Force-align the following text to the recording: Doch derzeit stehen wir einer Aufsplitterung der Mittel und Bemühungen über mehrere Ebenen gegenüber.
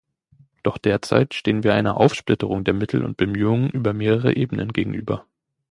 Doch 0.63 0.79
derzeit 0.79 1.35
stehen 1.35 1.61
wir 1.63 1.75
einer 1.75 1.97
Aufsplitterung 1.97 2.63
der 2.63 2.73
Mittel 2.73 3.05
und 3.05 3.17
Bemühungen 3.17 3.69
über 3.69 3.93
mehrere 3.93 4.35
Ebenen 4.35 4.73
gegenüber. 4.73 5.27